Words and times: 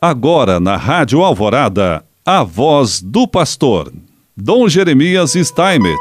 Agora 0.00 0.60
na 0.60 0.76
Rádio 0.76 1.24
Alvorada, 1.24 2.04
a 2.24 2.44
voz 2.44 3.02
do 3.02 3.26
pastor, 3.26 3.92
Dom 4.36 4.68
Jeremias 4.68 5.32
Steinmetz. 5.32 5.98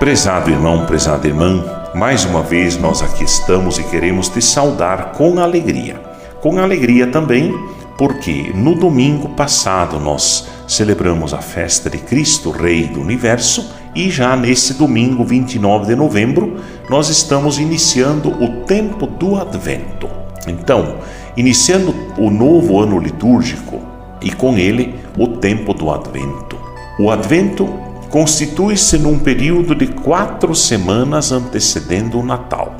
Prezado 0.00 0.50
irmão, 0.50 0.84
prezada 0.84 1.28
irmã, 1.28 1.64
mais 1.94 2.24
uma 2.24 2.42
vez 2.42 2.76
nós 2.76 3.02
aqui 3.02 3.22
estamos 3.22 3.78
e 3.78 3.84
queremos 3.84 4.28
te 4.28 4.42
saudar 4.42 5.12
com 5.12 5.38
alegria. 5.38 5.94
Com 6.40 6.58
alegria 6.58 7.06
também, 7.06 7.54
porque 7.96 8.50
no 8.52 8.74
domingo 8.74 9.28
passado 9.36 10.00
nós 10.00 10.48
celebramos 10.66 11.32
a 11.32 11.40
festa 11.40 11.88
de 11.88 11.98
Cristo, 11.98 12.50
Rei 12.50 12.88
do 12.88 13.00
Universo, 13.00 13.72
e 13.94 14.10
já 14.10 14.34
nesse 14.34 14.74
domingo, 14.74 15.24
29 15.24 15.86
de 15.86 15.94
novembro, 15.94 16.56
nós 16.90 17.08
estamos 17.08 17.60
iniciando 17.60 18.30
o 18.42 18.64
tempo 18.64 19.06
do 19.06 19.36
Advento. 19.36 20.10
Então, 20.48 20.96
iniciando 21.36 21.90
o 21.90 22.03
novo 22.30 22.80
ano 22.80 22.98
litúrgico 22.98 23.80
e 24.22 24.30
com 24.30 24.56
ele 24.56 24.94
o 25.18 25.28
tempo 25.28 25.74
do 25.74 25.90
Advento. 25.90 26.56
O 26.98 27.10
Advento 27.10 27.68
constitui-se 28.08 28.98
num 28.98 29.18
período 29.18 29.74
de 29.74 29.88
quatro 29.88 30.54
semanas 30.54 31.32
antecedendo 31.32 32.20
o 32.20 32.24
Natal, 32.24 32.74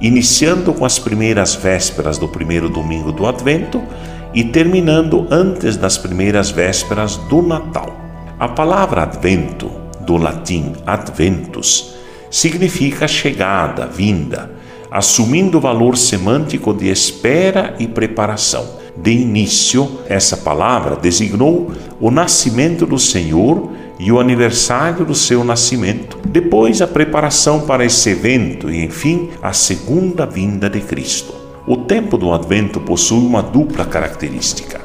iniciando 0.00 0.72
com 0.72 0.84
as 0.84 0.98
primeiras 0.98 1.54
vésperas 1.54 2.18
do 2.18 2.28
primeiro 2.28 2.68
domingo 2.68 3.10
do 3.10 3.26
Advento 3.26 3.82
e 4.32 4.44
terminando 4.44 5.26
antes 5.30 5.76
das 5.76 5.98
primeiras 5.98 6.50
vésperas 6.50 7.16
do 7.28 7.42
Natal. 7.42 7.92
A 8.38 8.48
palavra 8.48 9.02
Advento, 9.02 9.70
do 10.00 10.16
latim 10.16 10.72
adventus, 10.86 11.94
significa 12.30 13.08
chegada, 13.08 13.86
vinda 13.86 14.57
assumindo 14.90 15.58
o 15.58 15.60
valor 15.60 15.96
semântico 15.96 16.72
de 16.72 16.88
espera 16.88 17.74
e 17.78 17.86
preparação. 17.86 18.66
De 18.96 19.12
início, 19.12 20.00
essa 20.08 20.36
palavra 20.36 20.96
designou 20.96 21.70
o 22.00 22.10
nascimento 22.10 22.84
do 22.84 22.98
Senhor 22.98 23.70
e 23.98 24.10
o 24.10 24.20
aniversário 24.20 25.04
do 25.04 25.14
seu 25.14 25.44
nascimento, 25.44 26.18
depois 26.24 26.80
a 26.80 26.86
preparação 26.86 27.60
para 27.60 27.84
esse 27.84 28.10
evento 28.10 28.70
e, 28.70 28.84
enfim, 28.84 29.30
a 29.42 29.52
segunda 29.52 30.24
vinda 30.24 30.70
de 30.70 30.80
Cristo. 30.80 31.34
O 31.66 31.76
tempo 31.76 32.16
do 32.16 32.32
Advento 32.32 32.80
possui 32.80 33.18
uma 33.18 33.42
dupla 33.42 33.84
característica. 33.84 34.80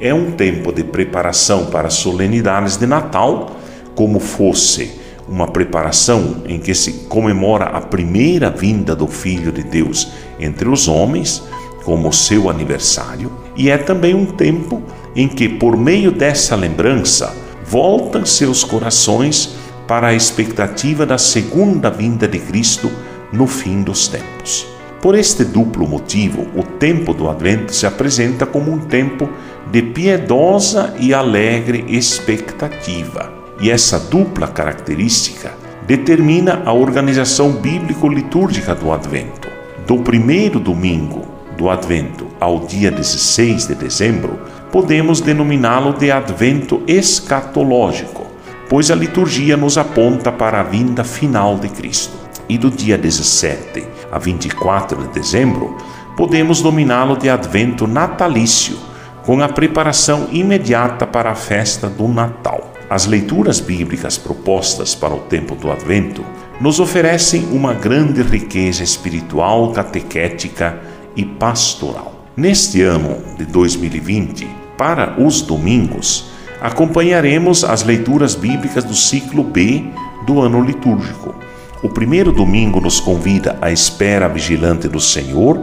É 0.00 0.12
um 0.12 0.32
tempo 0.32 0.72
de 0.72 0.84
preparação 0.84 1.66
para 1.66 1.90
solenidades 1.90 2.76
de 2.76 2.86
Natal, 2.86 3.56
como 3.94 4.20
fosse 4.20 5.00
uma 5.28 5.46
preparação 5.46 6.42
em 6.46 6.58
que 6.58 6.74
se 6.74 6.92
comemora 7.08 7.66
a 7.66 7.80
primeira 7.80 8.50
vinda 8.50 8.96
do 8.96 9.06
Filho 9.06 9.52
de 9.52 9.62
Deus 9.62 10.10
entre 10.40 10.68
os 10.68 10.88
homens, 10.88 11.42
como 11.84 12.12
seu 12.12 12.48
aniversário, 12.48 13.30
e 13.56 13.70
é 13.70 13.76
também 13.76 14.14
um 14.14 14.26
tempo 14.26 14.82
em 15.14 15.28
que, 15.28 15.48
por 15.48 15.76
meio 15.76 16.10
dessa 16.10 16.56
lembrança, 16.56 17.34
voltam 17.64 18.24
seus 18.24 18.64
corações 18.64 19.54
para 19.86 20.08
a 20.08 20.14
expectativa 20.14 21.04
da 21.04 21.18
segunda 21.18 21.90
vinda 21.90 22.26
de 22.26 22.38
Cristo 22.38 22.90
no 23.32 23.46
fim 23.46 23.82
dos 23.82 24.08
tempos. 24.08 24.66
Por 25.00 25.14
este 25.14 25.44
duplo 25.44 25.86
motivo, 25.86 26.46
o 26.56 26.62
tempo 26.62 27.14
do 27.14 27.30
Advento 27.30 27.74
se 27.74 27.86
apresenta 27.86 28.44
como 28.44 28.72
um 28.72 28.78
tempo 28.78 29.28
de 29.70 29.82
piedosa 29.82 30.94
e 30.98 31.14
alegre 31.14 31.84
expectativa 31.88 33.37
e 33.60 33.70
essa 33.70 33.98
dupla 33.98 34.46
característica 34.48 35.52
determina 35.86 36.62
a 36.64 36.72
organização 36.72 37.52
bíblico-litúrgica 37.52 38.74
do 38.74 38.92
Advento. 38.92 39.48
Do 39.86 39.98
primeiro 39.98 40.60
domingo 40.60 41.26
do 41.56 41.70
Advento 41.70 42.26
ao 42.38 42.60
dia 42.60 42.90
16 42.90 43.68
de 43.68 43.74
dezembro, 43.74 44.38
podemos 44.70 45.20
denominá-lo 45.20 45.94
de 45.94 46.10
Advento 46.10 46.82
escatológico, 46.86 48.26
pois 48.68 48.90
a 48.90 48.94
liturgia 48.94 49.56
nos 49.56 49.78
aponta 49.78 50.30
para 50.30 50.60
a 50.60 50.62
vinda 50.62 51.02
final 51.02 51.56
de 51.56 51.68
Cristo. 51.68 52.16
E 52.48 52.56
do 52.56 52.70
dia 52.70 52.96
17 52.96 53.86
a 54.12 54.18
24 54.18 55.02
de 55.02 55.08
dezembro, 55.08 55.76
podemos 56.16 56.62
dominá-lo 56.62 57.16
de 57.16 57.28
Advento 57.28 57.86
natalício, 57.86 58.78
com 59.24 59.42
a 59.42 59.48
preparação 59.48 60.28
imediata 60.30 61.06
para 61.06 61.30
a 61.30 61.34
festa 61.34 61.88
do 61.88 62.08
Natal. 62.08 62.77
As 62.90 63.04
leituras 63.04 63.60
bíblicas 63.60 64.16
propostas 64.16 64.94
para 64.94 65.14
o 65.14 65.20
tempo 65.20 65.54
do 65.54 65.70
Advento 65.70 66.24
nos 66.58 66.80
oferecem 66.80 67.46
uma 67.52 67.74
grande 67.74 68.22
riqueza 68.22 68.82
espiritual, 68.82 69.72
catequética 69.72 70.80
e 71.14 71.22
pastoral. 71.22 72.26
Neste 72.34 72.80
ano 72.82 73.18
de 73.36 73.44
2020, 73.44 74.48
para 74.78 75.20
os 75.20 75.42
domingos, 75.42 76.30
acompanharemos 76.62 77.62
as 77.62 77.82
leituras 77.82 78.34
bíblicas 78.34 78.84
do 78.84 78.94
ciclo 78.94 79.44
B 79.44 79.84
do 80.26 80.40
ano 80.40 80.62
litúrgico. 80.62 81.34
O 81.82 81.90
primeiro 81.90 82.32
domingo 82.32 82.80
nos 82.80 83.00
convida 83.00 83.58
à 83.60 83.70
espera 83.70 84.28
vigilante 84.28 84.88
do 84.88 84.98
Senhor 84.98 85.60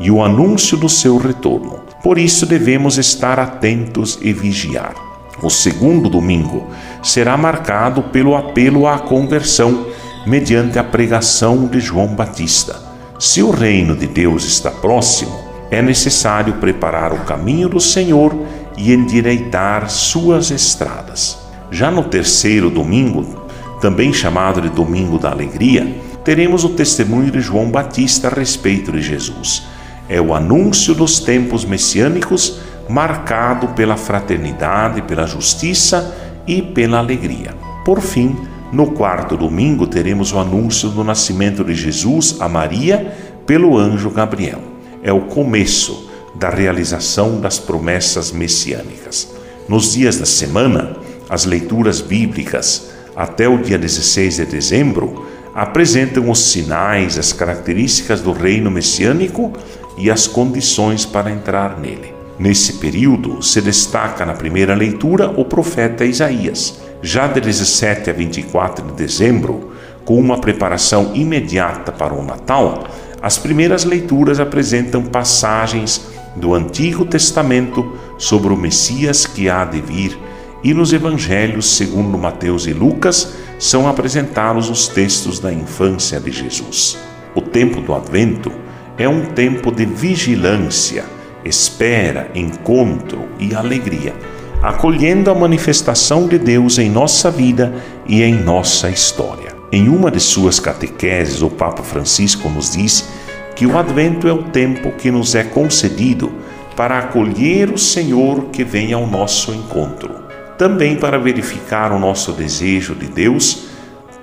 e 0.00 0.10
o 0.10 0.24
anúncio 0.24 0.78
do 0.78 0.88
seu 0.88 1.18
retorno. 1.18 1.80
Por 2.02 2.16
isso 2.16 2.46
devemos 2.46 2.96
estar 2.96 3.38
atentos 3.38 4.18
e 4.22 4.32
vigiar. 4.32 5.11
O 5.40 5.48
segundo 5.48 6.08
domingo 6.08 6.68
será 7.02 7.36
marcado 7.36 8.02
pelo 8.02 8.36
apelo 8.36 8.86
à 8.86 8.98
conversão 8.98 9.86
mediante 10.26 10.78
a 10.78 10.84
pregação 10.84 11.66
de 11.66 11.80
João 11.80 12.08
Batista. 12.08 12.80
Se 13.18 13.42
o 13.42 13.50
reino 13.50 13.96
de 13.96 14.06
Deus 14.06 14.44
está 14.44 14.70
próximo, 14.70 15.32
é 15.70 15.80
necessário 15.80 16.54
preparar 16.54 17.12
o 17.12 17.20
caminho 17.20 17.68
do 17.68 17.80
Senhor 17.80 18.36
e 18.76 18.92
endireitar 18.92 19.88
suas 19.88 20.50
estradas. 20.50 21.38
Já 21.70 21.90
no 21.90 22.04
terceiro 22.04 22.68
domingo, 22.68 23.46
também 23.80 24.12
chamado 24.12 24.60
de 24.60 24.68
Domingo 24.68 25.18
da 25.18 25.30
Alegria, 25.30 25.96
teremos 26.24 26.62
o 26.62 26.70
testemunho 26.70 27.30
de 27.30 27.40
João 27.40 27.70
Batista 27.70 28.28
a 28.28 28.30
respeito 28.30 28.92
de 28.92 29.02
Jesus. 29.02 29.62
É 30.08 30.20
o 30.20 30.34
anúncio 30.34 30.94
dos 30.94 31.18
tempos 31.18 31.64
messiânicos 31.64 32.60
marcado 32.92 33.68
pela 33.68 33.96
fraternidade, 33.96 35.00
pela 35.00 35.26
justiça 35.26 36.14
e 36.46 36.60
pela 36.60 36.98
alegria. 36.98 37.54
Por 37.86 38.02
fim, 38.02 38.36
no 38.70 38.90
quarto 38.90 39.34
domingo 39.34 39.86
teremos 39.86 40.30
o 40.30 40.38
anúncio 40.38 40.90
do 40.90 41.02
nascimento 41.02 41.64
de 41.64 41.74
Jesus 41.74 42.36
a 42.38 42.50
Maria 42.50 43.16
pelo 43.46 43.78
anjo 43.78 44.10
Gabriel. 44.10 44.60
É 45.02 45.10
o 45.10 45.22
começo 45.22 46.10
da 46.34 46.50
realização 46.50 47.40
das 47.40 47.58
promessas 47.58 48.30
messiânicas. 48.30 49.32
Nos 49.66 49.94
dias 49.94 50.18
da 50.18 50.26
semana, 50.26 50.94
as 51.30 51.46
leituras 51.46 52.02
bíblicas 52.02 52.90
até 53.16 53.48
o 53.48 53.56
dia 53.56 53.78
16 53.78 54.36
de 54.36 54.44
dezembro 54.44 55.26
apresentam 55.54 56.28
os 56.28 56.40
sinais, 56.40 57.16
as 57.16 57.32
características 57.32 58.20
do 58.20 58.32
reino 58.32 58.70
messiânico 58.70 59.50
e 59.96 60.10
as 60.10 60.26
condições 60.26 61.06
para 61.06 61.30
entrar 61.30 61.78
nele. 61.78 62.21
Nesse 62.42 62.72
período 62.72 63.40
se 63.40 63.60
destaca 63.60 64.26
na 64.26 64.32
primeira 64.32 64.74
leitura 64.74 65.30
o 65.30 65.44
profeta 65.44 66.04
Isaías. 66.04 66.76
Já 67.00 67.28
de 67.28 67.40
17 67.40 68.10
a 68.10 68.12
24 68.12 68.84
de 68.84 68.94
dezembro, 68.94 69.70
com 70.04 70.18
uma 70.18 70.36
preparação 70.40 71.12
imediata 71.14 71.92
para 71.92 72.12
o 72.12 72.24
Natal, 72.24 72.82
as 73.22 73.38
primeiras 73.38 73.84
leituras 73.84 74.40
apresentam 74.40 75.04
passagens 75.04 76.04
do 76.34 76.52
Antigo 76.52 77.04
Testamento 77.04 77.96
sobre 78.18 78.52
o 78.52 78.56
Messias 78.56 79.24
que 79.24 79.48
há 79.48 79.64
de 79.64 79.80
vir, 79.80 80.18
e 80.64 80.74
nos 80.74 80.92
evangelhos, 80.92 81.76
segundo 81.76 82.18
Mateus 82.18 82.66
e 82.66 82.72
Lucas, 82.72 83.34
são 83.56 83.86
apresentados 83.86 84.68
os 84.68 84.88
textos 84.88 85.38
da 85.38 85.52
infância 85.52 86.18
de 86.18 86.32
Jesus. 86.32 86.98
O 87.36 87.40
tempo 87.40 87.80
do 87.80 87.94
Advento 87.94 88.50
é 88.98 89.08
um 89.08 89.26
tempo 89.26 89.70
de 89.70 89.86
vigilância 89.86 91.21
espera, 91.44 92.30
encontro 92.34 93.28
e 93.38 93.54
alegria, 93.54 94.14
acolhendo 94.62 95.30
a 95.30 95.34
manifestação 95.34 96.26
de 96.26 96.38
Deus 96.38 96.78
em 96.78 96.88
nossa 96.88 97.30
vida 97.30 97.74
e 98.06 98.22
em 98.22 98.34
nossa 98.34 98.88
história. 98.88 99.52
Em 99.72 99.88
uma 99.88 100.10
de 100.10 100.20
suas 100.20 100.60
catequeses, 100.60 101.42
o 101.42 101.50
Papa 101.50 101.82
Francisco 101.82 102.48
nos 102.48 102.72
diz 102.72 103.08
que 103.56 103.66
o 103.66 103.76
Advento 103.76 104.28
é 104.28 104.32
o 104.32 104.44
tempo 104.44 104.92
que 104.92 105.10
nos 105.10 105.34
é 105.34 105.42
concedido 105.42 106.32
para 106.76 106.98
acolher 106.98 107.70
o 107.70 107.78
Senhor 107.78 108.46
que 108.46 108.64
vem 108.64 108.92
ao 108.92 109.06
nosso 109.06 109.52
encontro, 109.52 110.14
também 110.56 110.96
para 110.96 111.18
verificar 111.18 111.92
o 111.92 111.98
nosso 111.98 112.32
desejo 112.32 112.94
de 112.94 113.06
Deus, 113.06 113.66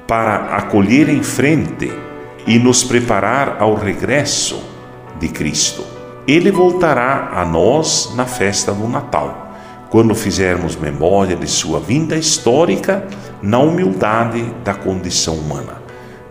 para 0.08 0.56
acolher 0.56 1.10
em 1.10 1.22
frente 1.22 1.92
e 2.48 2.58
nos 2.58 2.84
preparar 2.84 3.58
ao 3.60 3.76
regresso 3.76 4.64
de 5.20 5.28
Cristo 5.28 5.99
ele 6.32 6.52
voltará 6.52 7.32
a 7.34 7.46
nós 7.46 8.12
na 8.16 8.26
festa 8.26 8.72
do 8.72 8.88
Natal, 8.88 9.56
quando 9.90 10.14
fizermos 10.14 10.76
memória 10.76 11.36
de 11.36 11.48
sua 11.48 11.80
vinda 11.80 12.16
histórica 12.16 13.08
na 13.42 13.58
humildade 13.60 14.44
da 14.64 14.74
condição 14.74 15.36
humana. 15.36 15.82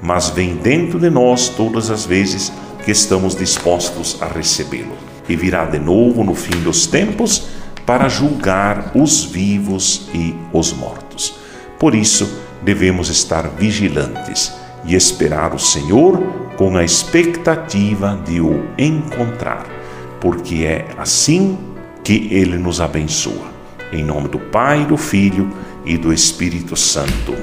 Mas 0.00 0.30
vem 0.30 0.54
dentro 0.56 1.00
de 1.00 1.10
nós 1.10 1.48
todas 1.48 1.90
as 1.90 2.06
vezes 2.06 2.52
que 2.84 2.92
estamos 2.92 3.34
dispostos 3.34 4.16
a 4.20 4.26
recebê-lo. 4.26 4.96
e 5.28 5.36
virá 5.36 5.66
de 5.66 5.78
novo 5.78 6.24
no 6.24 6.34
fim 6.34 6.58
dos 6.62 6.86
tempos 6.86 7.48
para 7.84 8.08
julgar 8.08 8.92
os 8.94 9.24
vivos 9.24 10.08
e 10.14 10.34
os 10.54 10.72
mortos. 10.72 11.34
Por 11.78 11.94
isso, 11.94 12.40
devemos 12.62 13.10
estar 13.10 13.46
vigilantes 13.48 14.52
e 14.84 14.94
esperar 14.94 15.54
o 15.54 15.58
Senhor 15.58 16.18
com 16.56 16.76
a 16.76 16.84
expectativa 16.84 18.18
de 18.24 18.40
o 18.40 18.64
encontrar, 18.78 19.66
porque 20.20 20.64
é 20.64 20.88
assim 20.96 21.58
que 22.02 22.28
ele 22.30 22.58
nos 22.58 22.80
abençoa. 22.80 23.52
Em 23.92 24.04
nome 24.04 24.28
do 24.28 24.38
Pai, 24.38 24.84
do 24.84 24.96
Filho 24.96 25.50
e 25.84 25.96
do 25.96 26.12
Espírito 26.12 26.76
Santo. 26.76 27.34